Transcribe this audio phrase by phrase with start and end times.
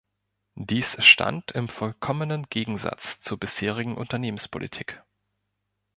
[0.57, 5.03] Dies stand im vollkommenen Gegensatz zur bisherigen Unternehmenspolitik.